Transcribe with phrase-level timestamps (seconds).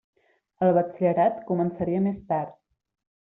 [0.67, 2.57] El batxillerat començaria més tard.